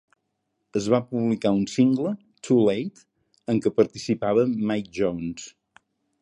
[0.79, 2.13] Es va publicar un single,
[2.47, 3.05] "Too late",
[3.55, 5.47] en què participava Mick Jones.